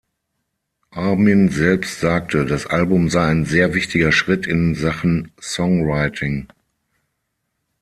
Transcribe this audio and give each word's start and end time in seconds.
Armin 0.95 1.49
selbst 1.49 1.99
sagte, 1.99 2.47
das 2.47 2.65
Album 2.65 3.11
sei 3.11 3.27
ein 3.27 3.45
sehr 3.45 3.75
wichtiger 3.75 4.11
Schritt 4.11 4.47
in 4.47 4.73
Sachen 4.73 5.31
Songwriting. 5.39 6.47